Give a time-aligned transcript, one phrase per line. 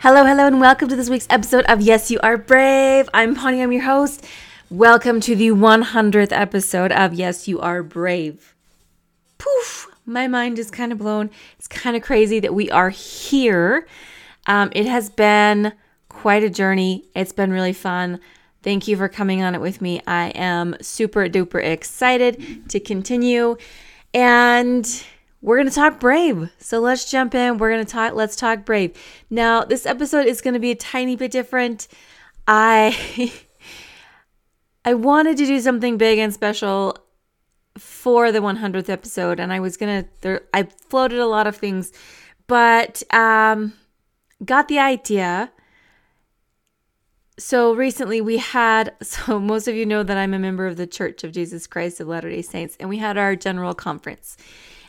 [0.00, 3.08] Hello, hello, and welcome to this week's episode of Yes, You Are Brave.
[3.12, 4.24] I'm Pawnee, I'm your host.
[4.70, 8.54] Welcome to the 100th episode of Yes, You Are Brave.
[9.38, 11.30] Poof, my mind is kind of blown.
[11.58, 13.88] It's kind of crazy that we are here.
[14.46, 15.72] Um, it has been
[16.08, 17.04] quite a journey.
[17.16, 18.20] It's been really fun.
[18.62, 20.00] Thank you for coming on it with me.
[20.06, 23.56] I am super duper excited to continue.
[24.14, 25.04] And
[25.40, 26.50] we're going to talk brave.
[26.58, 27.58] So let's jump in.
[27.58, 28.96] We're going to talk let's talk brave.
[29.30, 31.88] Now, this episode is going to be a tiny bit different.
[32.46, 33.32] I
[34.84, 36.98] I wanted to do something big and special
[37.76, 41.92] for the 100th episode and I was going to I floated a lot of things,
[42.46, 43.74] but um
[44.44, 45.52] got the idea
[47.38, 50.86] so recently we had so most of you know that I'm a member of the
[50.86, 54.36] Church of Jesus Christ of Latter-day Saints and we had our general conference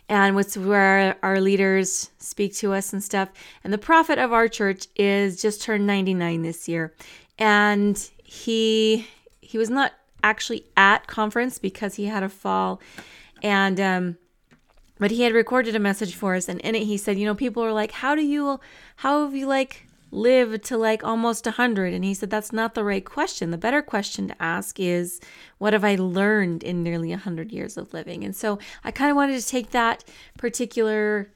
[0.10, 3.30] and it's where our leaders speak to us and stuff.
[3.64, 6.94] And the prophet of our church is just turned 99 this year,
[7.38, 9.08] and he
[9.40, 9.94] he was not
[10.24, 12.82] actually at conference because he had a fall,
[13.44, 14.18] and um,
[15.00, 17.36] but he had recorded a message for us, and in it he said, you know,
[17.36, 18.60] people are like, how do you,
[18.98, 22.84] how have you like live to like almost 100 and he said that's not the
[22.84, 23.52] right question.
[23.52, 25.20] The better question to ask is
[25.58, 28.24] what have i learned in nearly 100 years of living?
[28.24, 30.04] And so i kind of wanted to take that
[30.38, 31.32] particular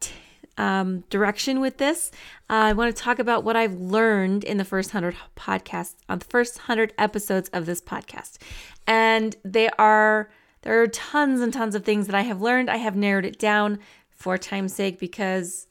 [0.00, 0.12] t-
[0.56, 2.10] um, direction with this.
[2.50, 6.18] Uh, i want to talk about what i've learned in the first 100 podcasts on
[6.18, 8.38] the first 100 episodes of this podcast.
[8.86, 10.30] And they are
[10.62, 12.68] there are tons and tons of things that i have learned.
[12.68, 13.78] I have narrowed it down
[14.10, 15.68] for time's sake because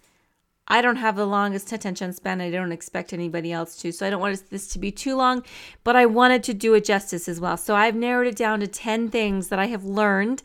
[0.67, 2.41] I don't have the longest attention span.
[2.41, 3.91] I don't expect anybody else to.
[3.91, 5.43] So I don't want this to be too long,
[5.83, 7.57] but I wanted to do it justice as well.
[7.57, 10.43] So I've narrowed it down to 10 things that I have learned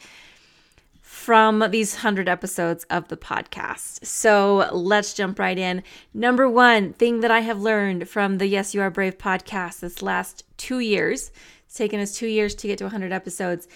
[1.01, 4.05] from these 100 episodes of the podcast.
[4.05, 5.83] So let's jump right in.
[6.15, 10.03] Number one thing that I have learned from the Yes, You Are Brave podcast this
[10.03, 11.31] last two years,
[11.67, 13.69] it's taken us two years to get to 100 episodes.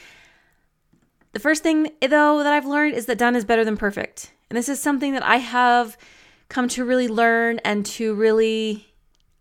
[1.32, 4.32] The first thing, though, that I've learned is that done is better than perfect.
[4.48, 5.96] And this is something that I have
[6.48, 8.86] come to really learn and to really,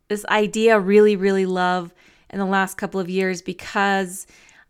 [0.07, 1.93] this idea really, really love
[2.29, 4.27] in the last couple of years because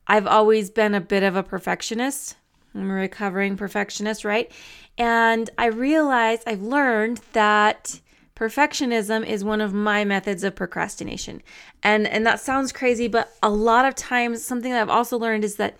[0.07, 2.35] I've always been a bit of a perfectionist.
[2.74, 4.51] I'm a recovering perfectionist, right?
[4.97, 8.00] And I realized, I've learned that
[8.35, 11.41] perfectionism is one of my methods of procrastination.
[11.84, 15.44] And and that sounds crazy, but a lot of times something that I've also learned
[15.44, 15.78] is that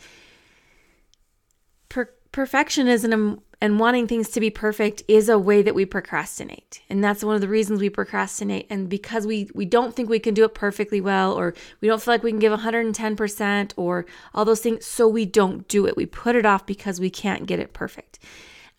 [1.90, 6.82] per- perfectionism and wanting things to be perfect is a way that we procrastinate.
[6.90, 8.68] And that's one of the reasons we procrastinate.
[8.70, 12.02] And because we we don't think we can do it perfectly well or we don't
[12.02, 15.96] feel like we can give 110% or all those things so we don't do it.
[15.96, 18.20] We put it off because we can't get it perfect.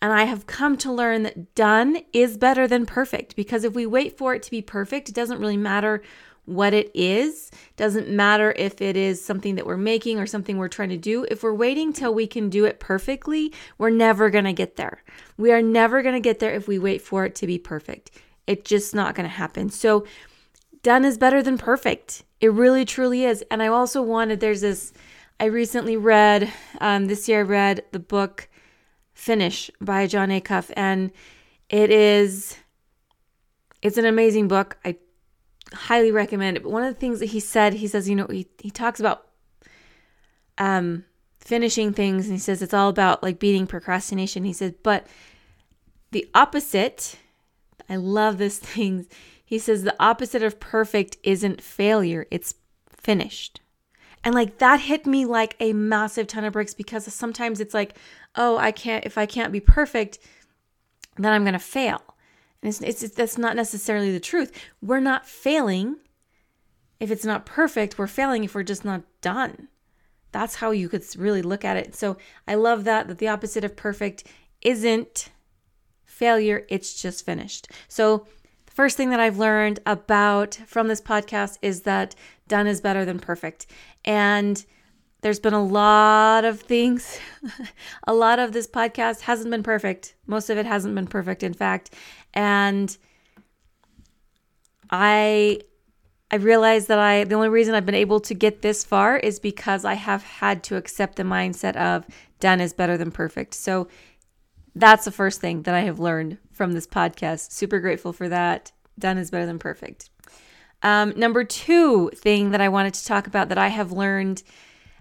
[0.01, 3.87] And I have come to learn that done is better than perfect because if we
[3.87, 6.03] wait for it to be perfect, it doesn't really matter
[6.47, 7.51] what it is.
[7.75, 11.25] Doesn't matter if it is something that we're making or something we're trying to do.
[11.29, 15.03] If we're waiting till we can do it perfectly, we're never going to get there.
[15.37, 18.11] We are never going to get there if we wait for it to be perfect.
[18.47, 19.69] It's just not going to happen.
[19.69, 20.05] So,
[20.83, 22.23] done is better than perfect.
[22.39, 23.43] It really, truly is.
[23.51, 24.93] And I also wanted, there's this,
[25.39, 28.47] I recently read, um, this year I read the book
[29.13, 31.11] Finish by Jon Acuff, and
[31.69, 32.55] it is,
[33.81, 34.77] it's an amazing book.
[34.85, 34.95] I
[35.73, 36.63] highly recommend it.
[36.63, 38.99] But one of the things that he said, he says, you know, he, he talks
[38.99, 39.27] about
[40.57, 41.05] um,
[41.39, 44.43] finishing things and he says it's all about like beating procrastination.
[44.43, 45.07] He says, but
[46.11, 47.17] the opposite,
[47.89, 49.07] I love this thing.
[49.43, 52.55] He says the opposite of perfect isn't failure, it's
[52.89, 53.61] finished.
[54.23, 57.95] And like that hit me like a massive ton of bricks because sometimes it's like,
[58.35, 60.19] oh, I can't, if I can't be perfect,
[61.15, 62.01] then I'm going to fail.
[62.61, 64.51] And it's, it's, that's not necessarily the truth.
[64.81, 65.97] We're not failing
[66.99, 67.97] if it's not perfect.
[67.97, 69.67] We're failing if we're just not done.
[70.31, 71.95] That's how you could really look at it.
[71.95, 72.17] So
[72.47, 74.25] I love that, that the opposite of perfect
[74.61, 75.29] isn't
[76.05, 77.69] failure, it's just finished.
[77.87, 78.25] So
[78.65, 82.15] the first thing that I've learned about from this podcast is that
[82.47, 83.67] done is better than perfect.
[84.03, 84.63] And
[85.21, 87.19] there's been a lot of things.
[88.07, 90.15] a lot of this podcast hasn't been perfect.
[90.25, 91.93] Most of it hasn't been perfect, in fact.
[92.37, 92.95] And
[94.91, 95.59] I
[96.29, 99.39] I realized that I the only reason I've been able to get this far is
[99.39, 102.05] because I have had to accept the mindset of
[102.39, 103.55] done is better than perfect.
[103.55, 103.87] So
[104.75, 107.51] that's the first thing that I have learned from this podcast.
[107.51, 108.71] Super grateful for that.
[108.99, 110.11] Done is better than perfect.
[110.83, 114.43] Um, number two thing that I wanted to talk about that I have learned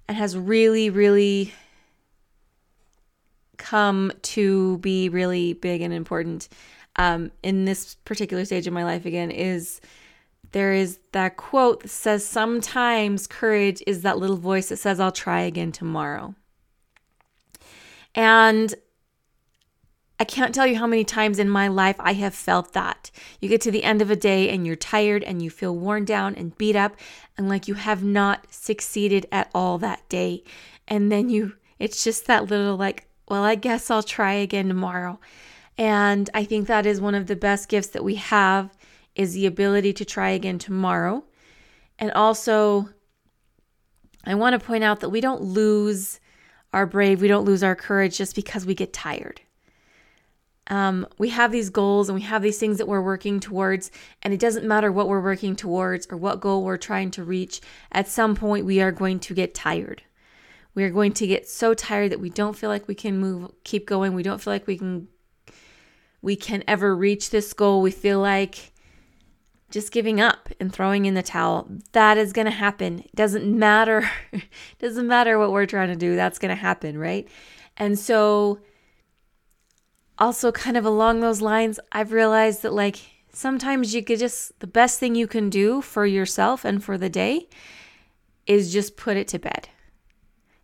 [0.08, 1.52] and has really, really
[3.58, 6.48] come to be really big and important
[6.96, 9.80] um, in this particular stage of my life again is
[10.52, 15.12] there is that quote that says sometimes courage is that little voice that says i'll
[15.12, 16.34] try again tomorrow
[18.14, 18.74] and
[20.18, 23.10] I can't tell you how many times in my life I have felt that.
[23.40, 26.06] You get to the end of a day and you're tired and you feel worn
[26.06, 26.96] down and beat up
[27.36, 30.42] and like you have not succeeded at all that day.
[30.88, 35.20] And then you, it's just that little like, well, I guess I'll try again tomorrow.
[35.78, 38.74] And I think that is one of the best gifts that we have
[39.14, 41.24] is the ability to try again tomorrow.
[41.98, 42.90] And also,
[44.24, 46.20] I want to point out that we don't lose
[46.72, 49.40] our brave, we don't lose our courage just because we get tired.
[50.68, 53.90] Um, we have these goals and we have these things that we're working towards,
[54.22, 57.60] and it doesn't matter what we're working towards or what goal we're trying to reach.
[57.92, 60.02] At some point, we are going to get tired.
[60.74, 63.52] We are going to get so tired that we don't feel like we can move,
[63.64, 64.12] keep going.
[64.12, 65.08] We don't feel like we can,
[66.26, 67.80] we can ever reach this goal.
[67.80, 68.72] We feel like
[69.70, 71.68] just giving up and throwing in the towel.
[71.92, 72.98] That is going to happen.
[72.98, 74.10] It doesn't matter.
[74.32, 74.42] it
[74.80, 76.16] doesn't matter what we're trying to do.
[76.16, 77.28] That's going to happen, right?
[77.76, 78.58] And so
[80.18, 82.96] also kind of along those lines, I've realized that like
[83.32, 87.08] sometimes you could just the best thing you can do for yourself and for the
[87.08, 87.48] day
[88.48, 89.68] is just put it to bed.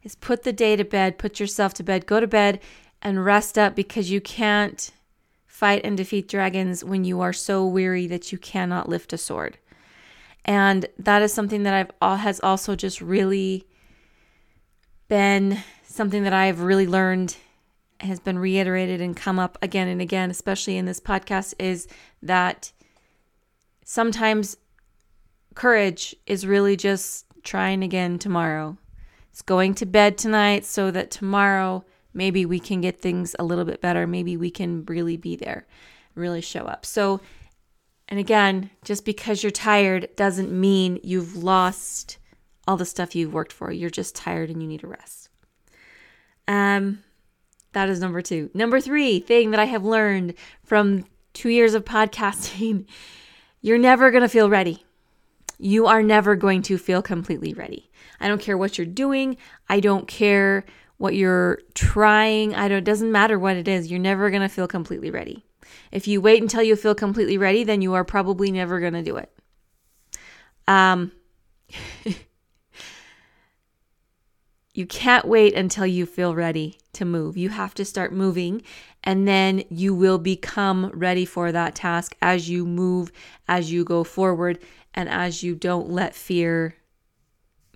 [0.02, 2.58] Is put the day to bed, put yourself to bed, go to bed
[3.00, 4.90] and rest up because you can't
[5.62, 9.56] fight and defeat dragons when you are so weary that you cannot lift a sword.
[10.44, 13.64] And that is something that I've all has also just really
[15.06, 17.36] been something that I've really learned
[18.00, 21.86] has been reiterated and come up again and again, especially in this podcast, is
[22.24, 22.72] that
[23.84, 24.56] sometimes
[25.54, 28.76] courage is really just trying again tomorrow.
[29.30, 33.64] It's going to bed tonight so that tomorrow maybe we can get things a little
[33.64, 34.06] bit better.
[34.06, 35.66] Maybe we can really be there,
[36.14, 36.84] really show up.
[36.84, 37.20] So,
[38.08, 42.18] and again, just because you're tired doesn't mean you've lost
[42.66, 43.72] all the stuff you've worked for.
[43.72, 45.28] You're just tired and you need a rest.
[46.46, 47.02] Um,
[47.72, 48.50] that is number two.
[48.54, 52.86] Number three thing that I have learned from two years of podcasting
[53.62, 54.84] you're never going to feel ready.
[55.58, 57.90] You are never going to feel completely ready.
[58.20, 59.36] I don't care what you're doing.
[59.68, 60.64] I don't care
[61.02, 62.54] what you're trying.
[62.54, 63.90] I don't, it doesn't matter what it is.
[63.90, 65.44] You're never going to feel completely ready.
[65.90, 69.02] If you wait until you feel completely ready, then you are probably never going to
[69.02, 69.32] do it.
[70.68, 71.10] Um,
[74.74, 77.36] you can't wait until you feel ready to move.
[77.36, 78.62] You have to start moving,
[79.02, 83.10] and then you will become ready for that task as you move,
[83.48, 84.60] as you go forward,
[84.94, 86.76] and as you don't let fear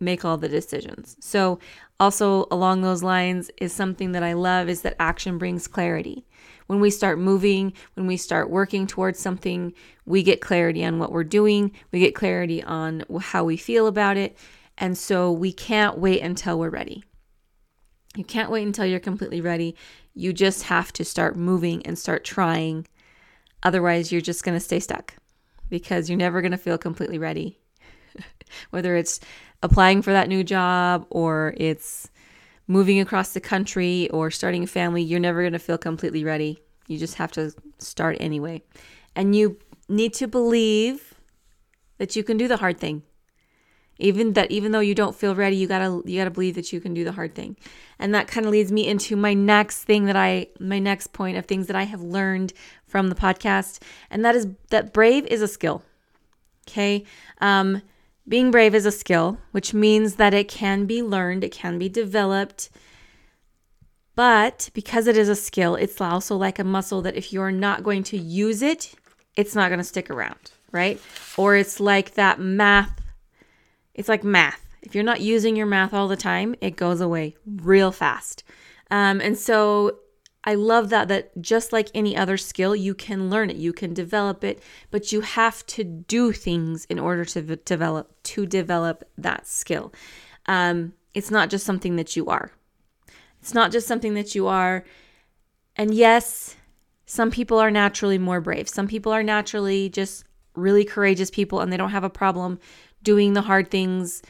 [0.01, 1.17] make all the decisions.
[1.21, 1.59] So,
[1.99, 6.27] also along those lines, is something that I love is that action brings clarity.
[6.67, 9.73] When we start moving, when we start working towards something,
[10.05, 14.17] we get clarity on what we're doing, we get clarity on how we feel about
[14.17, 14.37] it,
[14.77, 17.03] and so we can't wait until we're ready.
[18.17, 19.77] You can't wait until you're completely ready.
[20.15, 22.87] You just have to start moving and start trying.
[23.63, 25.15] Otherwise, you're just going to stay stuck
[25.69, 27.59] because you're never going to feel completely ready.
[28.71, 29.21] Whether it's
[29.63, 32.11] applying for that new job or it's
[32.67, 36.59] moving across the country or starting a family, you're never going to feel completely ready.
[36.89, 38.63] You just have to start anyway.
[39.15, 41.15] And you need to believe
[41.99, 43.03] that you can do the hard thing
[43.99, 46.81] even that even though you don't feel ready you gotta you gotta believe that you
[46.81, 47.57] can do the hard thing
[47.99, 51.37] and that kind of leads me into my next thing that i my next point
[51.37, 52.53] of things that i have learned
[52.87, 55.83] from the podcast and that is that brave is a skill
[56.69, 57.05] okay
[57.41, 57.83] um,
[58.29, 61.89] being brave is a skill which means that it can be learned it can be
[61.89, 62.71] developed
[64.15, 67.83] but because it is a skill it's also like a muscle that if you're not
[67.83, 68.95] going to use it
[69.37, 71.01] it's not going to stick around right
[71.37, 73.01] or it's like that math
[73.97, 74.63] it's like math.
[74.83, 78.45] If you're not using your math all the time, it goes away real fast.
[78.91, 79.99] Um, and so
[80.47, 83.93] I love that that just like any other skill, you can learn it, you can
[83.93, 84.63] develop it,
[84.93, 89.93] but you have to do things in order to v- develop to develop that skill.
[90.47, 92.53] Um, it's not just something that you are.
[93.41, 94.85] It's not just something that you are.
[95.75, 96.55] And yes,
[97.07, 98.69] some people are naturally more brave.
[98.69, 100.25] Some people are naturally just
[100.55, 102.61] really courageous people and they don't have a problem
[103.03, 104.23] doing the hard things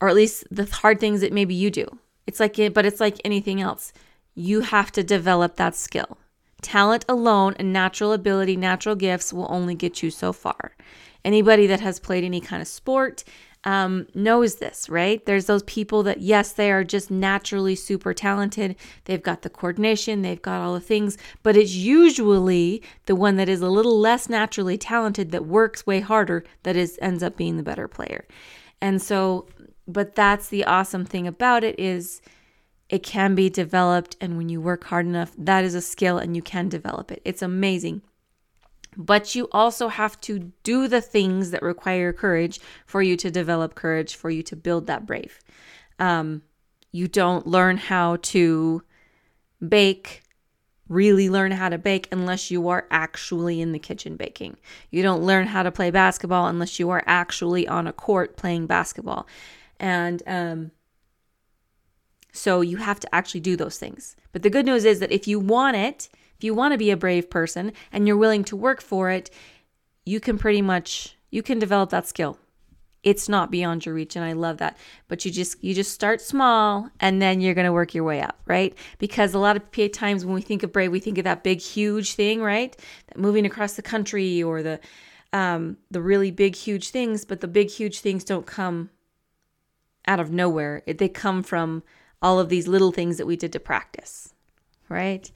[0.00, 1.86] or at least the hard things that maybe you do.
[2.26, 3.92] It's like it, but it's like anything else.
[4.38, 6.16] You have to develop that skill.
[6.62, 10.76] Talent alone and natural ability, natural gifts will only get you so far.
[11.24, 13.24] Anybody that has played any kind of sport
[13.64, 15.26] um, knows this, right?
[15.26, 18.76] There's those people that, yes, they are just naturally super talented.
[19.06, 23.48] They've got the coordination, they've got all the things, but it's usually the one that
[23.48, 27.56] is a little less naturally talented that works way harder that is ends up being
[27.56, 28.24] the better player.
[28.80, 29.48] And so,
[29.88, 32.22] but that's the awesome thing about it is
[32.88, 36.34] it can be developed and when you work hard enough that is a skill and
[36.34, 38.02] you can develop it it's amazing
[38.98, 43.76] but you also have to do the things that require courage for you to develop
[43.76, 45.38] courage, for you to build that brave.
[46.00, 46.42] Um,
[46.90, 48.82] you don't learn how to
[49.66, 50.22] bake,
[50.88, 54.56] really learn how to bake, unless you are actually in the kitchen baking.
[54.90, 58.66] You don't learn how to play basketball unless you are actually on a court playing
[58.66, 59.28] basketball.
[59.78, 60.70] And um,
[62.38, 64.16] so you have to actually do those things.
[64.32, 66.90] But the good news is that if you want it, if you want to be
[66.90, 69.28] a brave person and you're willing to work for it,
[70.06, 72.38] you can pretty much you can develop that skill.
[73.02, 74.76] It's not beyond your reach and I love that.
[75.08, 78.20] But you just you just start small and then you're going to work your way
[78.20, 78.76] up, right?
[78.98, 81.60] Because a lot of times when we think of brave, we think of that big
[81.60, 82.76] huge thing, right?
[83.08, 84.80] That moving across the country or the
[85.32, 88.90] um the really big huge things, but the big huge things don't come
[90.06, 90.82] out of nowhere.
[90.86, 91.82] They come from
[92.22, 94.34] all of these little things that we did to practice,
[94.88, 95.30] right?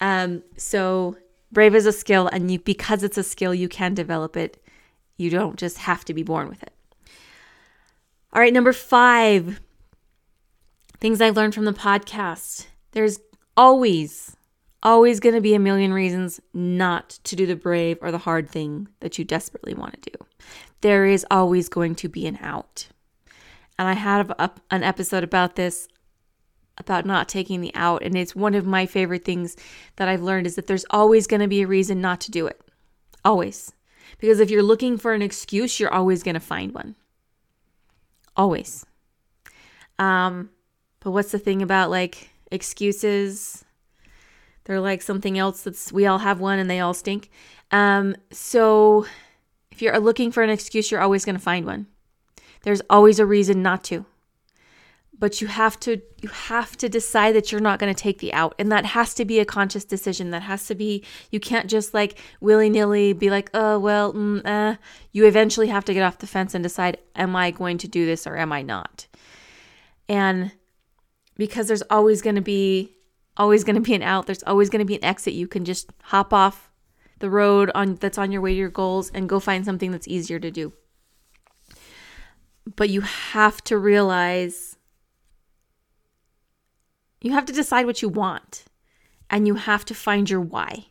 [0.00, 1.16] Um, so
[1.50, 4.62] brave is a skill, and you because it's a skill, you can develop it.
[5.16, 6.72] You don't just have to be born with it.
[8.32, 9.60] All right, number five
[10.98, 12.66] things I've learned from the podcast.
[12.92, 13.20] There's
[13.56, 14.36] always,
[14.82, 18.48] always going to be a million reasons not to do the brave or the hard
[18.48, 20.46] thing that you desperately want to do.
[20.80, 22.88] There is always going to be an out.
[23.78, 25.88] And I had a, an episode about this
[26.78, 29.56] about not taking the out and it's one of my favorite things
[29.96, 32.46] that I've learned is that there's always going to be a reason not to do
[32.46, 32.60] it.
[33.24, 33.72] Always.
[34.18, 36.96] Because if you're looking for an excuse, you're always going to find one.
[38.36, 38.86] Always.
[39.98, 40.50] Um
[41.00, 43.64] but what's the thing about like excuses?
[44.64, 47.30] They're like something else that's we all have one and they all stink.
[47.70, 49.06] Um so
[49.70, 51.86] if you're looking for an excuse, you're always going to find one.
[52.62, 54.04] There's always a reason not to
[55.22, 58.32] but you have to you have to decide that you're not going to take the
[58.32, 60.30] out and that has to be a conscious decision.
[60.30, 64.78] That has to be you can't just like willy-nilly be like oh well mm, uh.
[65.12, 68.04] you eventually have to get off the fence and decide am i going to do
[68.04, 69.06] this or am i not?
[70.08, 70.50] And
[71.36, 72.92] because there's always going to be
[73.36, 75.64] always going to be an out there's always going to be an exit you can
[75.64, 76.72] just hop off
[77.20, 80.08] the road on that's on your way to your goals and go find something that's
[80.08, 80.72] easier to do.
[82.74, 84.71] But you have to realize
[87.22, 88.64] you have to decide what you want
[89.30, 90.86] and you have to find your why.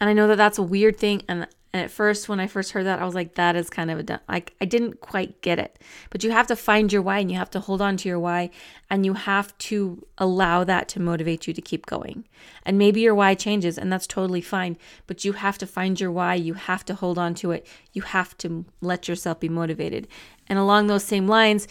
[0.00, 1.22] And I know that that's a weird thing.
[1.28, 3.90] And, and at first, when I first heard that, I was like, that is kind
[3.90, 5.78] of a, dumb, like, I didn't quite get it.
[6.10, 8.18] But you have to find your why and you have to hold on to your
[8.18, 8.50] why
[8.88, 12.26] and you have to allow that to motivate you to keep going.
[12.64, 14.78] And maybe your why changes and that's totally fine.
[15.06, 16.34] But you have to find your why.
[16.34, 17.66] You have to hold on to it.
[17.92, 20.06] You have to let yourself be motivated.
[20.46, 21.66] And along those same lines,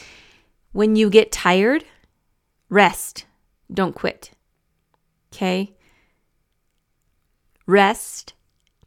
[0.72, 1.86] when you get tired,
[2.70, 3.25] rest
[3.74, 4.31] don't quit.
[5.34, 5.74] Okay?
[7.65, 8.34] Rest.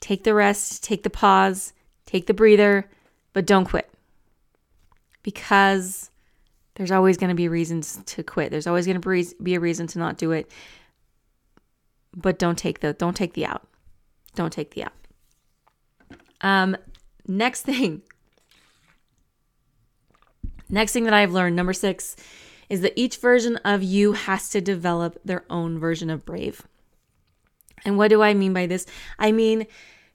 [0.01, 1.73] Take the rest, take the pause,
[2.07, 2.89] take the breather,
[3.33, 3.91] but don't quit.
[5.23, 6.11] Because
[6.75, 8.51] there's always going to be reasons to quit.
[8.51, 10.51] There's always going to be a reason to not do it.
[12.17, 13.67] But don't take the don't take the out.
[14.35, 14.93] Don't take the out.
[16.41, 16.77] Um
[17.27, 18.03] next thing.
[20.71, 22.17] Next thing that I've learned, number 6,
[22.69, 26.67] is that each version of you has to develop their own version of brave.
[27.85, 28.87] And what do I mean by this?
[29.19, 29.67] I mean,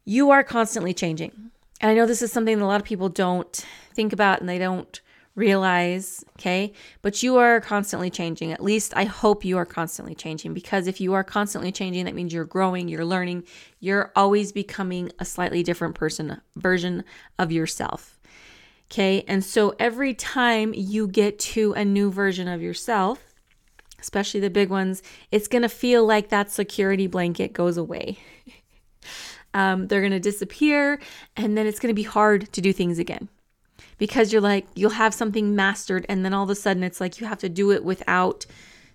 [0.05, 1.51] you are constantly changing.
[1.81, 4.47] And I know this is something that a lot of people don't think about and
[4.47, 5.01] they don't
[5.35, 6.73] realize, okay?
[7.01, 8.51] But you are constantly changing.
[8.51, 12.15] At least I hope you are constantly changing because if you are constantly changing, that
[12.15, 13.43] means you're growing, you're learning,
[13.79, 17.03] you're always becoming a slightly different person, version
[17.39, 18.19] of yourself.
[18.93, 19.23] Okay.
[19.27, 23.33] And so every time you get to a new version of yourself,
[23.99, 28.19] especially the big ones, it's to feel like that security blanket goes away.
[29.55, 30.99] um, they're to disappear,
[31.35, 33.29] and then it's to be hard to do things again
[33.97, 37.19] because you're like, you'll have something mastered, and then all of a sudden it's like
[37.19, 38.45] you have to do it without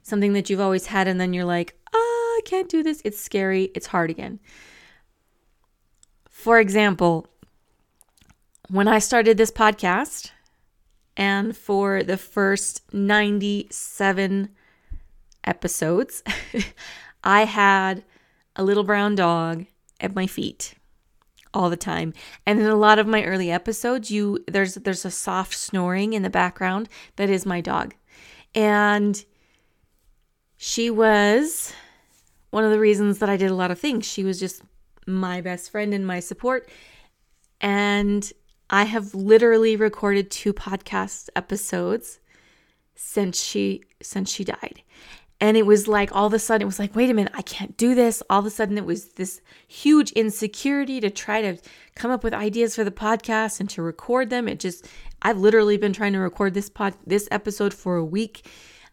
[0.04, 3.02] something that you've always had, and then you're like, oh, I can't do this.
[3.04, 3.72] It's scary.
[3.74, 4.38] It's hard again.
[6.30, 7.26] For example,
[8.70, 10.30] when I started this podcast,
[11.16, 14.50] and for the first 97
[15.44, 16.22] episodes,
[17.24, 18.04] I had
[18.54, 19.66] a little brown dog
[20.00, 20.74] at my feet
[21.54, 22.12] all the time.
[22.46, 26.22] And in a lot of my early episodes, you there's there's a soft snoring in
[26.22, 27.94] the background that is my dog.
[28.54, 29.24] And
[30.56, 31.72] she was
[32.50, 34.06] one of the reasons that I did a lot of things.
[34.06, 34.62] She was just
[35.06, 36.68] my best friend and my support.
[37.60, 38.30] And
[38.70, 42.20] I have literally recorded two podcast episodes
[42.94, 44.82] since she since she died.
[45.40, 47.42] And it was like all of a sudden, it was like, wait a minute, I
[47.42, 48.24] can't do this.
[48.28, 51.58] All of a sudden, it was this huge insecurity to try to
[51.94, 54.48] come up with ideas for the podcast and to record them.
[54.48, 54.88] It just,
[55.22, 58.46] I've literally been trying to record this pod, this episode for a week,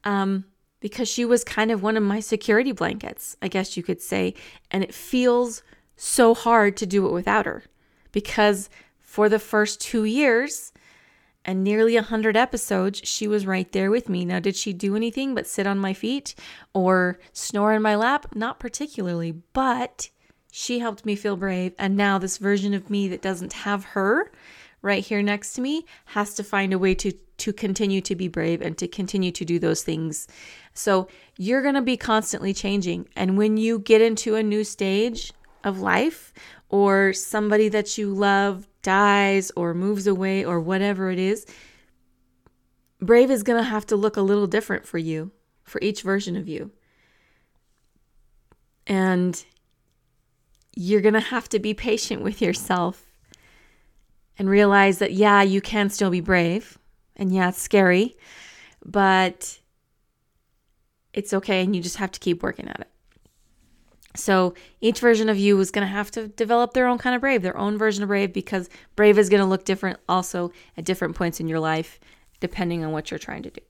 [0.03, 0.45] um,
[0.81, 4.35] because she was kind of one of my security blankets, I guess you could say.
[4.69, 5.63] And it feels
[5.95, 7.63] so hard to do it without her,
[8.11, 8.69] because
[9.15, 10.73] for the first two years,
[11.45, 14.25] and nearly a 100 episodes, she was right there with me.
[14.25, 16.35] Now, did she do anything but sit on my feet
[16.73, 18.35] or snore in my lap?
[18.35, 20.09] Not particularly, but
[20.51, 21.73] she helped me feel brave.
[21.79, 24.33] And now, this version of me that doesn't have her
[24.81, 28.27] right here next to me has to find a way to, to continue to be
[28.27, 30.27] brave and to continue to do those things.
[30.73, 31.07] So,
[31.37, 33.07] you're going to be constantly changing.
[33.15, 35.31] And when you get into a new stage
[35.63, 36.33] of life,
[36.69, 41.45] or somebody that you love dies or moves away or whatever it is,
[43.01, 45.31] Brave is going to have to look a little different for you,
[45.63, 46.71] for each version of you.
[48.87, 49.43] And
[50.75, 53.03] you're going to have to be patient with yourself
[54.37, 56.77] and realize that, yeah, you can still be brave.
[57.15, 58.15] And yeah, it's scary,
[58.85, 59.59] but
[61.13, 61.63] it's okay.
[61.63, 62.91] And you just have to keep working at it.
[64.15, 67.21] So each version of you is going to have to develop their own kind of
[67.21, 70.85] brave, their own version of brave, because brave is going to look different also at
[70.85, 71.99] different points in your life,
[72.39, 73.61] depending on what you're trying to do.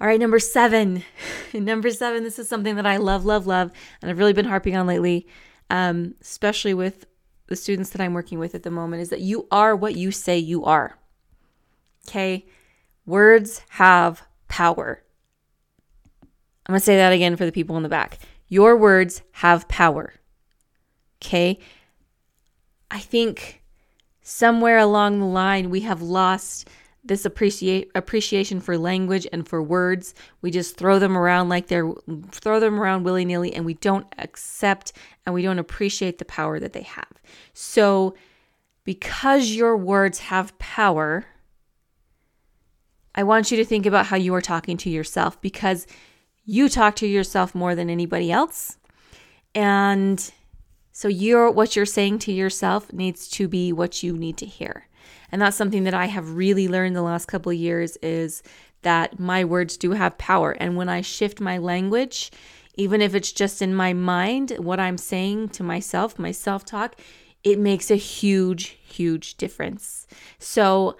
[0.00, 1.02] All right, number seven.
[1.52, 4.76] number seven, this is something that I love, love, love, and I've really been harping
[4.76, 5.26] on lately,
[5.70, 7.06] um, especially with
[7.48, 10.12] the students that I'm working with at the moment, is that you are what you
[10.12, 10.98] say you are.
[12.06, 12.46] Okay?
[13.06, 15.02] Words have power.
[16.66, 18.18] I'm going to say that again for the people in the back.
[18.48, 20.14] Your words have power.
[21.22, 21.58] Okay?
[22.90, 23.62] I think
[24.22, 26.68] somewhere along the line we have lost
[27.04, 30.14] this appreciate appreciation for language and for words.
[30.42, 31.90] We just throw them around like they're
[32.32, 34.92] throw them around willy-nilly and we don't accept
[35.24, 37.08] and we don't appreciate the power that they have.
[37.54, 38.14] So
[38.84, 41.24] because your words have power,
[43.14, 45.86] I want you to think about how you are talking to yourself because
[46.48, 48.78] you talk to yourself more than anybody else.
[49.54, 50.32] And
[50.92, 54.88] so you're what you're saying to yourself needs to be what you need to hear.
[55.30, 58.42] And that's something that I have really learned the last couple of years is
[58.80, 60.52] that my words do have power.
[60.52, 62.30] And when I shift my language,
[62.76, 66.98] even if it's just in my mind, what I'm saying to myself, my self talk,
[67.44, 70.06] it makes a huge, huge difference.
[70.38, 70.96] So,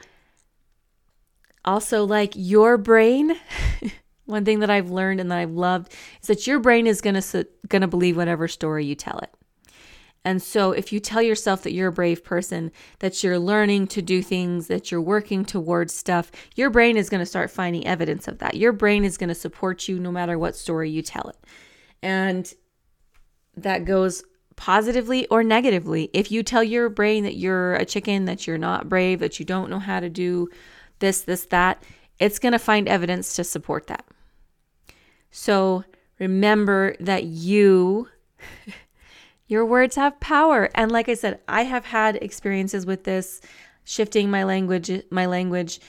[1.64, 3.34] also, like your brain
[4.28, 7.20] One thing that I've learned and that I've loved is that your brain is going
[7.20, 9.30] to going to believe whatever story you tell it.
[10.22, 14.02] And so if you tell yourself that you're a brave person, that you're learning to
[14.02, 18.28] do things, that you're working towards stuff, your brain is going to start finding evidence
[18.28, 18.54] of that.
[18.54, 21.38] Your brain is going to support you no matter what story you tell it.
[22.02, 22.52] And
[23.56, 24.22] that goes
[24.56, 26.10] positively or negatively.
[26.12, 29.46] If you tell your brain that you're a chicken, that you're not brave, that you
[29.46, 30.50] don't know how to do
[30.98, 31.82] this, this, that,
[32.18, 34.04] it's going to find evidence to support that.
[35.30, 35.84] So
[36.18, 38.08] remember that you,
[39.48, 40.70] your words have power.
[40.74, 43.40] And like I said, I have had experiences with this,
[43.84, 45.80] shifting my language, my language,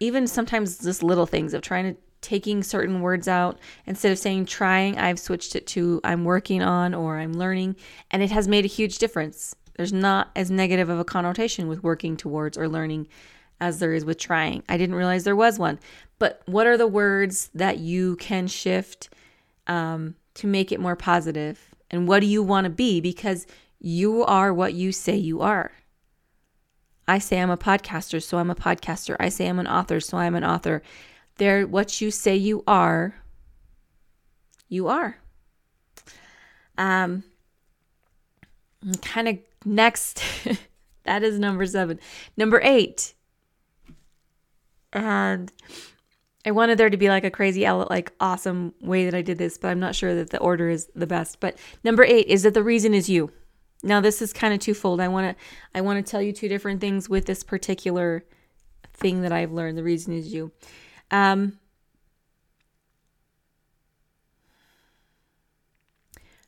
[0.00, 4.46] even sometimes just little things of trying to taking certain words out instead of saying
[4.46, 7.76] trying i've switched it to i'm working on or i'm learning.
[8.10, 9.56] And it has made a huge difference.
[9.76, 13.08] There's not as negative of a connotation with working towards or learning
[13.62, 14.64] as there is with trying.
[14.68, 15.78] I didn't realize there was one.
[16.18, 19.08] But what are the words that you can shift
[19.68, 21.72] um, to make it more positive?
[21.88, 23.00] And what do you want to be?
[23.00, 23.46] Because
[23.78, 25.70] you are what you say you are.
[27.06, 29.14] I say I'm a podcaster, so I'm a podcaster.
[29.20, 30.82] I say I'm an author, so I'm an author.
[31.36, 33.14] They're what you say you are,
[34.68, 35.18] you are.
[36.76, 37.22] Um,
[39.02, 40.22] kind of next,
[41.04, 42.00] that is number seven.
[42.36, 43.14] Number eight,
[44.92, 45.52] and
[46.44, 49.58] I wanted there to be like a crazy, like awesome way that I did this,
[49.58, 51.38] but I'm not sure that the order is the best.
[51.40, 53.30] But number eight is that the reason is you.
[53.82, 55.00] Now this is kind of twofold.
[55.00, 58.24] I want to I want to tell you two different things with this particular
[58.92, 59.78] thing that I've learned.
[59.78, 60.52] The reason is you.
[61.10, 61.58] Um,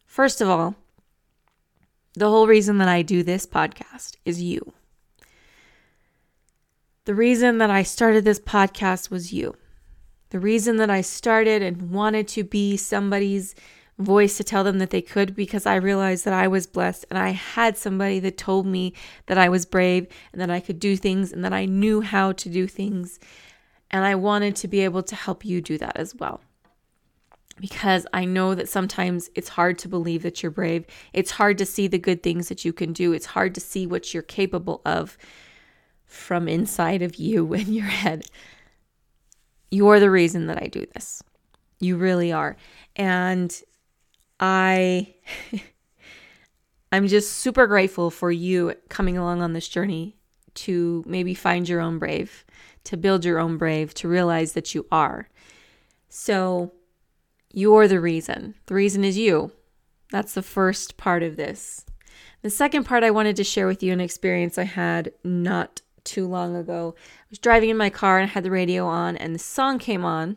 [0.07, 0.75] first of all,
[2.15, 4.73] the whole reason that I do this podcast is you.
[7.07, 9.55] The reason that I started this podcast was you.
[10.31, 13.55] The reason that I started and wanted to be somebody's
[13.99, 17.19] voice to tell them that they could because I realized that I was blessed and
[17.19, 18.95] I had somebody that told me
[19.27, 22.33] that I was brave and that I could do things and that I knew how
[22.33, 23.21] to do things.
[23.91, 26.41] And I wanted to be able to help you do that as well.
[27.61, 30.87] Because I know that sometimes it's hard to believe that you're brave.
[31.13, 33.13] It's hard to see the good things that you can do.
[33.13, 35.19] It's hard to see what you're capable of
[36.15, 38.25] from inside of you in your head.
[39.71, 41.23] You're the reason that I do this.
[41.81, 42.57] You really are.
[42.97, 43.55] And
[44.41, 45.15] I
[46.93, 50.17] I'm just super grateful for you coming along on this journey
[50.55, 52.45] to maybe find your own brave,
[52.85, 55.29] to build your own brave, to realize that you are.
[56.09, 56.73] So
[57.53, 58.55] you're the reason.
[58.67, 59.51] The reason is you.
[60.13, 61.85] That's the first part of this.
[62.43, 66.27] The second part I wanted to share with you an experience I had not too
[66.27, 66.95] long ago.
[66.99, 69.79] I was driving in my car and I had the radio on, and the song
[69.79, 70.37] came on.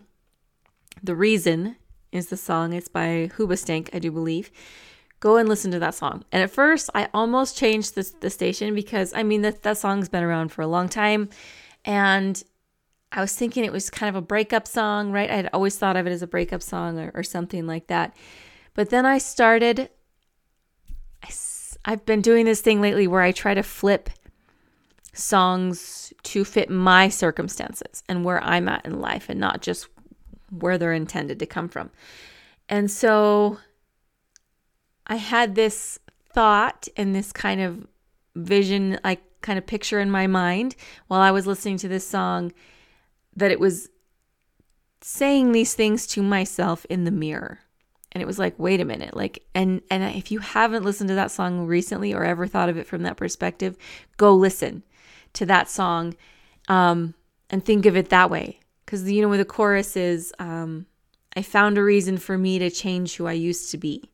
[1.03, 1.75] The Reason
[2.12, 2.73] is the song.
[2.73, 4.49] It's by Hoobastank, I do believe.
[5.19, 6.23] Go and listen to that song.
[6.32, 10.10] And at first, I almost changed the, the station because, I mean, that, that song's
[10.10, 11.30] been around for a long time.
[11.86, 12.41] And
[13.12, 15.30] I was thinking it was kind of a breakup song, right?
[15.30, 18.15] I had always thought of it as a breakup song or, or something like that.
[18.73, 19.89] But then I started,
[21.86, 24.10] I've been doing this thing lately where I try to flip
[25.17, 29.88] songs to fit my circumstances and where I'm at in life and not just
[30.49, 31.89] where they're intended to come from.
[32.69, 33.60] And so
[35.06, 35.99] I had this
[36.34, 37.88] thought and this kind of
[38.36, 40.75] vision, like kind of picture in my mind
[41.08, 42.51] while I was listening to this song
[43.36, 43.89] that it was
[45.01, 47.60] saying these things to myself in the mirror.
[48.12, 51.15] And it was like, wait a minute, like, and and if you haven't listened to
[51.15, 53.77] that song recently or ever thought of it from that perspective,
[54.15, 54.82] go listen
[55.38, 56.15] to that song,
[56.67, 57.13] um,
[57.50, 58.60] and think of it that way.
[58.86, 60.86] Because you know the chorus is um,
[61.36, 64.12] i found a reason for me to change who i used to be.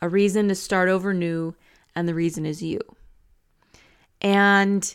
[0.00, 1.54] A reason to start over new
[1.94, 2.80] and the reason is you.
[4.20, 4.94] And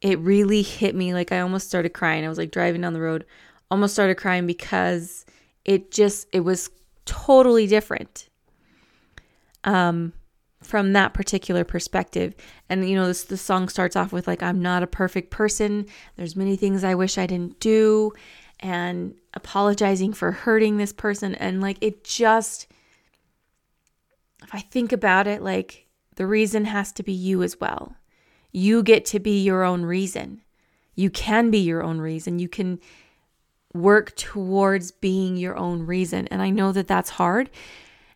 [0.00, 2.24] it really hit me like i almost started crying.
[2.24, 3.24] I was like driving down the road
[3.70, 5.26] almost started crying because
[5.64, 6.70] it just it was
[7.04, 8.28] totally different.
[9.64, 10.12] Um
[10.62, 12.34] from that particular perspective.
[12.68, 15.86] And you know, this the song starts off with like I'm not a perfect person.
[16.16, 18.12] There's many things I wish I didn't do
[18.60, 22.66] and apologizing for hurting this person and like it just
[24.42, 27.94] if I think about it like the reason has to be you as well.
[28.50, 30.40] You get to be your own reason.
[30.96, 32.40] You can be your own reason.
[32.40, 32.80] You can
[33.72, 36.26] work towards being your own reason.
[36.28, 37.50] And I know that that's hard.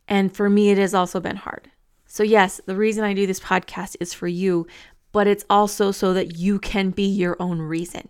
[0.08, 1.70] And for me, it has also been hard.
[2.12, 4.66] So, yes, the reason I do this podcast is for you,
[5.12, 8.06] but it's also so that you can be your own reason.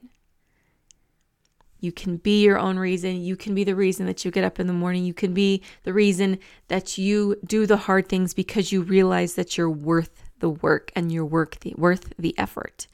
[1.79, 3.23] You can be your own reason.
[3.23, 5.05] You can be the reason that you get up in the morning.
[5.05, 9.57] You can be the reason that you do the hard things because you realize that
[9.57, 12.89] you're worth the work and you're the, worth the effort.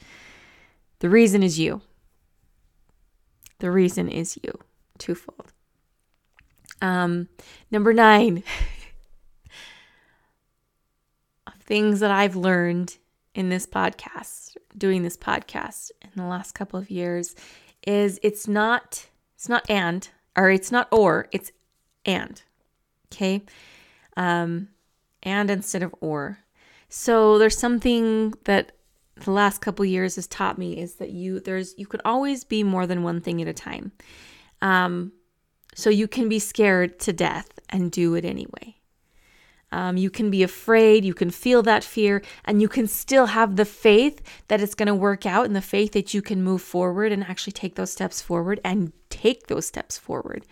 [0.98, 1.80] The reason is you.
[3.60, 4.52] The reason is you.
[4.98, 5.54] Twofold.
[6.82, 7.28] Um,
[7.70, 8.42] number nine,
[11.68, 12.96] things that I've learned
[13.34, 17.36] in this podcast, doing this podcast in the last couple of years
[17.86, 21.52] is it's not it's not and or it's not or it's
[22.06, 22.42] and
[23.12, 23.42] okay?
[24.16, 24.68] Um
[25.22, 26.38] and instead of or.
[26.88, 28.72] So there's something that
[29.16, 32.44] the last couple of years has taught me is that you there's you can always
[32.44, 33.92] be more than one thing at a time.
[34.62, 35.12] Um
[35.74, 38.77] so you can be scared to death and do it anyway
[39.70, 43.56] um, you can be afraid, you can feel that fear, and you can still have
[43.56, 46.62] the faith that it's going to work out and the faith that you can move
[46.62, 50.46] forward and actually take those steps forward and take those steps forward.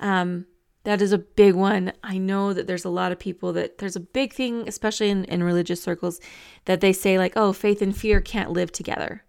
[0.00, 0.46] Um,
[0.84, 1.92] that is a big one.
[2.02, 5.24] I know that there's a lot of people that there's a big thing, especially in,
[5.24, 6.20] in religious circles,
[6.66, 9.24] that they say, like, oh, faith and fear can't live together.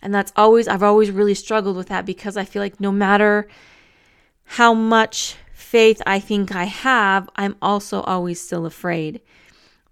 [0.00, 3.48] And that's always, I've always really struggled with that because I feel like no matter
[4.44, 5.36] how much
[5.68, 9.20] faith I think I have, I'm also always still afraid.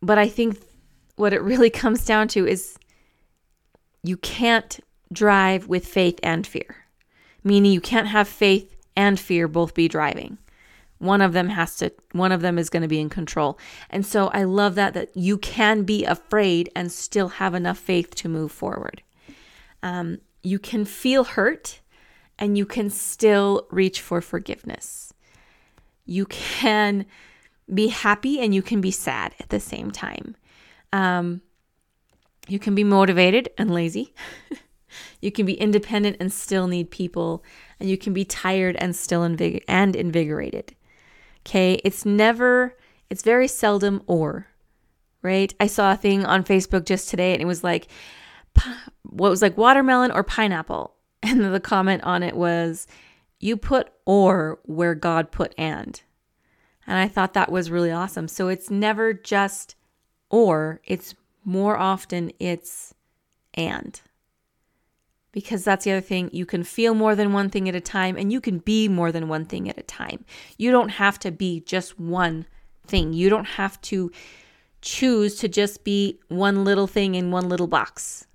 [0.00, 0.58] But I think
[1.16, 2.78] what it really comes down to is
[4.02, 4.80] you can't
[5.12, 6.86] drive with faith and fear,
[7.44, 10.38] meaning you can't have faith and fear both be driving.
[10.98, 13.58] one of them has to one of them is going to be in control
[13.90, 18.14] and so i love that that you can be afraid and still have enough faith
[18.14, 19.02] to move forward
[19.82, 21.80] um, you can feel hurt
[22.38, 25.05] and you can still reach for forgiveness
[26.06, 27.04] you can
[27.72, 30.36] be happy and you can be sad at the same time
[30.92, 31.42] um,
[32.48, 34.14] you can be motivated and lazy
[35.20, 37.44] you can be independent and still need people
[37.78, 40.74] and you can be tired and still invig- and invigorated
[41.46, 41.74] Okay.
[41.84, 42.76] It's never,
[43.08, 44.48] it's very seldom or,
[45.22, 45.54] right?
[45.60, 47.86] I saw a thing on Facebook just today and it was like,
[49.04, 50.92] what was like watermelon or pineapple.
[51.22, 52.86] And the comment on it was,
[53.38, 56.00] you put or where God put and.
[56.86, 58.28] And I thought that was really awesome.
[58.28, 59.74] So it's never just
[60.30, 62.94] or, it's more often it's
[63.54, 64.00] and
[65.32, 66.30] because that's the other thing.
[66.32, 69.12] You can feel more than one thing at a time and you can be more
[69.12, 70.24] than one thing at a time.
[70.56, 72.46] You don't have to be just one
[72.86, 73.12] thing.
[73.12, 74.10] You don't have to
[74.80, 78.26] choose to just be one little thing in one little box.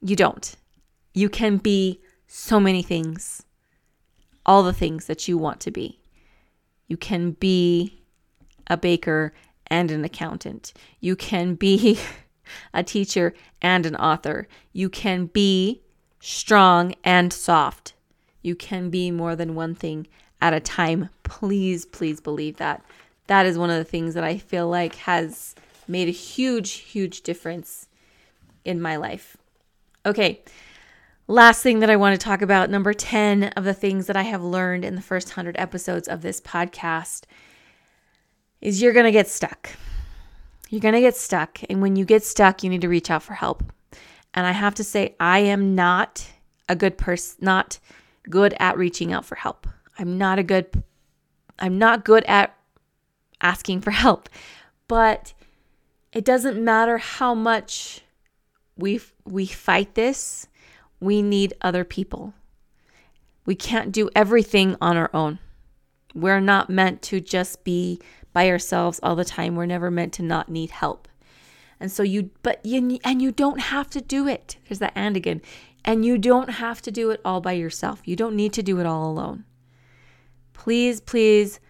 [0.00, 0.54] You don't.
[1.14, 3.42] You can be so many things,
[4.46, 5.98] all the things that you want to be.
[6.86, 8.00] You can be
[8.66, 9.32] a baker
[9.68, 10.72] and an accountant.
[11.00, 11.98] You can be
[12.74, 14.46] a teacher and an author.
[14.72, 15.82] You can be
[16.24, 17.92] strong, and soft.
[18.40, 20.06] You can be more than one thing
[20.40, 21.10] at a time.
[21.22, 22.82] Please, please believe that.
[23.26, 25.54] That is one of the things that I feel like has
[25.86, 27.88] made a huge, huge difference
[28.64, 29.36] in my life.
[30.06, 30.40] Okay,
[31.26, 34.22] last thing that I want to talk about number 10 of the things that I
[34.22, 37.24] have learned in the first 100 episodes of this podcast
[38.60, 39.70] is you're going to get stuck.
[40.68, 41.60] You're going to get stuck.
[41.68, 43.62] And when you get stuck, you need to reach out for help.
[44.32, 46.26] And I have to say, I am not
[46.68, 47.78] a good person, not
[48.28, 49.66] good at reaching out for help.
[49.98, 50.82] I'm not a good,
[51.58, 52.56] I'm not good at
[53.40, 54.28] asking for help.
[54.88, 55.34] But
[56.12, 58.00] it doesn't matter how much
[58.76, 60.48] we we fight this.
[61.04, 62.32] We need other people.
[63.44, 65.38] We can't do everything on our own.
[66.14, 68.00] We're not meant to just be
[68.32, 69.54] by ourselves all the time.
[69.54, 71.06] We're never meant to not need help.
[71.78, 74.56] And so you, but you, and you don't have to do it.
[74.66, 75.42] There's that and again.
[75.84, 78.00] And you don't have to do it all by yourself.
[78.06, 79.44] You don't need to do it all alone.
[80.54, 81.60] Please, please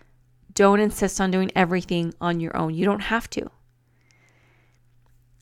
[0.52, 2.72] don't insist on doing everything on your own.
[2.72, 3.50] You don't have to.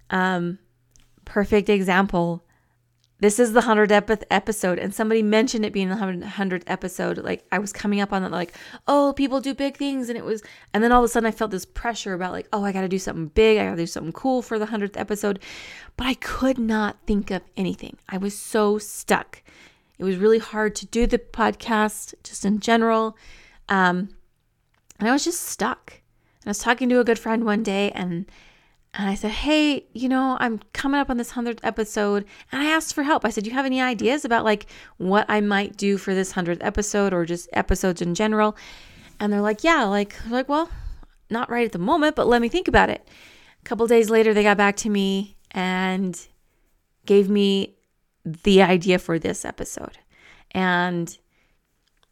[0.09, 0.61] Um,
[1.27, 2.47] perfect example
[3.23, 7.19] this is the 100th episode and somebody mentioned it being the 100th episode.
[7.19, 8.53] Like i was coming up on that like
[8.89, 10.43] oh people do big things and it was
[10.75, 12.89] and then all of a sudden i felt this pressure about like oh i gotta
[12.89, 15.39] do something big i gotta do something cool for the 100th episode.
[15.97, 17.97] But i could not think of anything.
[18.09, 19.41] I was so stuck.
[19.99, 23.17] It was really hard to do the podcast just in general.
[23.69, 24.17] Um,
[24.99, 26.01] and i was just stuck.
[26.41, 28.27] And i was talking to a good friend one day and
[28.95, 32.27] and I said, Hey, you know, I'm coming up on this 100th episode.
[32.51, 33.25] And I asked for help.
[33.25, 34.67] I said, Do You have any ideas about like
[34.99, 38.57] what I might do for this 100th episode or just episodes in general?
[39.19, 40.71] And they're like, Yeah, like, like, well,
[41.31, 43.09] not right at the moment, but let me think about it.
[43.61, 46.21] A couple days later, they got back to me and
[47.07, 47.77] gave me
[48.25, 49.99] the idea for this episode.
[50.51, 51.17] And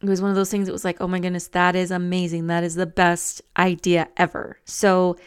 [0.01, 2.47] it was one of those things that was like, Oh my goodness, that is amazing.
[2.47, 4.57] That is the best idea ever.
[4.65, 5.17] So,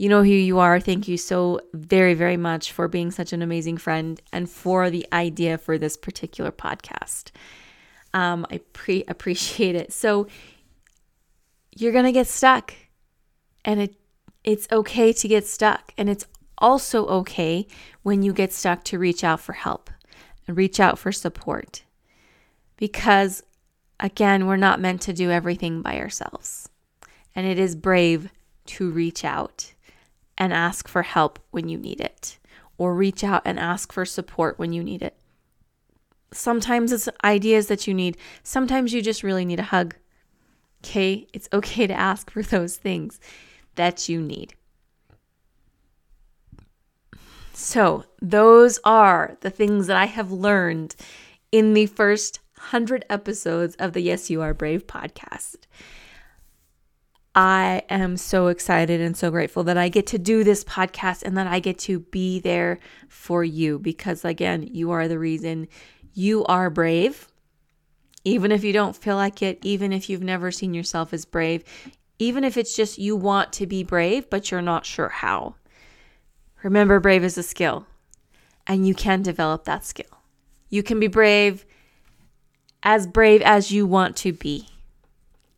[0.00, 0.80] you know who you are.
[0.80, 5.06] Thank you so very, very much for being such an amazing friend and for the
[5.12, 7.32] idea for this particular podcast.
[8.14, 9.92] Um, I pre appreciate it.
[9.92, 10.26] So
[11.76, 12.72] you're gonna get stuck,
[13.62, 13.94] and it
[14.42, 16.24] it's okay to get stuck, and it's
[16.56, 17.66] also okay
[18.02, 19.90] when you get stuck to reach out for help
[20.48, 21.82] and reach out for support,
[22.78, 23.42] because
[24.00, 26.70] again, we're not meant to do everything by ourselves,
[27.36, 28.30] and it is brave
[28.64, 29.74] to reach out
[30.40, 32.38] and ask for help when you need it,
[32.78, 35.14] or reach out and ask for support when you need it.
[36.32, 39.94] Sometimes it's ideas that you need, sometimes you just really need a hug.
[40.82, 43.20] Okay, it's okay to ask for those things
[43.74, 44.54] that you need.
[47.52, 50.96] So, those are the things that I have learned
[51.52, 55.66] in the first 100 episodes of the Yes You Are Brave podcast.
[57.34, 61.36] I am so excited and so grateful that I get to do this podcast and
[61.36, 65.68] that I get to be there for you because, again, you are the reason
[66.12, 67.28] you are brave.
[68.24, 71.62] Even if you don't feel like it, even if you've never seen yourself as brave,
[72.18, 75.54] even if it's just you want to be brave, but you're not sure how.
[76.62, 77.86] Remember, brave is a skill,
[78.66, 80.18] and you can develop that skill.
[80.68, 81.64] You can be brave,
[82.82, 84.68] as brave as you want to be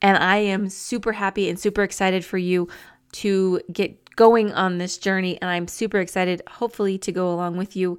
[0.03, 2.69] And I am super happy and super excited for you
[3.13, 5.41] to get going on this journey.
[5.41, 7.99] And I'm super excited, hopefully, to go along with you.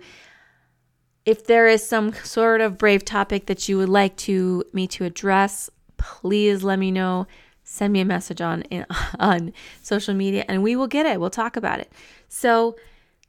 [1.25, 5.05] If there is some sort of brave topic that you would like to me to
[5.05, 7.25] address, please let me know.
[7.63, 8.63] Send me a message on
[9.19, 11.19] on social media and we will get it.
[11.21, 11.91] We'll talk about it.
[12.27, 12.75] So,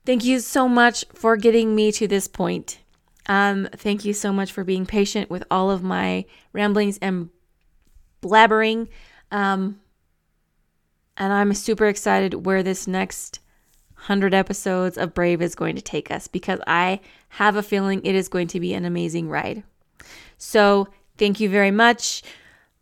[0.05, 2.81] thank you so much for getting me to this point.
[3.27, 7.31] Um, thank you so much for being patient with all of my ramblings and
[8.25, 8.89] blabbering.
[9.31, 9.81] Um,
[11.17, 13.41] and I'm super excited where this next
[13.95, 18.15] 100 episodes of Brave is going to take us because I have a feeling it
[18.15, 19.63] is going to be an amazing ride.
[20.37, 22.23] So, thank you very much.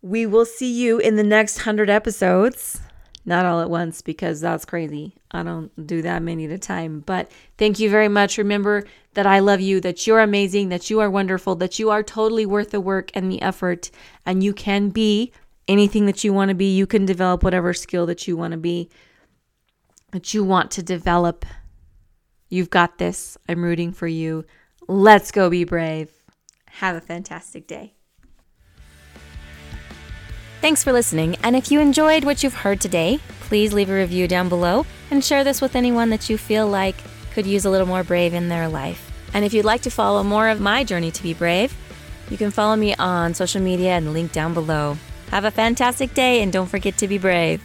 [0.01, 2.81] We will see you in the next 100 episodes.
[3.25, 5.15] Not all at once because that's crazy.
[5.31, 6.99] I don't do that many at a time.
[7.05, 8.37] But thank you very much.
[8.37, 12.03] Remember that I love you, that you're amazing, that you are wonderful, that you are
[12.03, 13.91] totally worth the work and the effort,
[14.25, 15.31] and you can be
[15.67, 16.75] anything that you want to be.
[16.75, 18.89] You can develop whatever skill that you want to be,
[20.11, 21.45] that you want to develop.
[22.49, 23.37] You've got this.
[23.47, 24.45] I'm rooting for you.
[24.87, 26.09] Let's go be brave.
[26.67, 27.93] Have a fantastic day.
[30.61, 34.29] Thanks for listening, and if you enjoyed what you've heard today, please leave a review
[34.29, 36.95] down below and share this with anyone that you feel like
[37.33, 39.11] could use a little more brave in their life.
[39.33, 41.75] And if you'd like to follow more of my journey to be brave,
[42.29, 44.97] you can follow me on social media and link down below.
[45.31, 47.61] Have a fantastic day and don't forget to be brave.